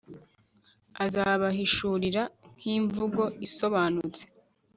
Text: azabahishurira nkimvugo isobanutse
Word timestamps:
azabahishurira 1.05 2.21
nkimvugo 2.59 3.23
isobanutse 3.45 4.23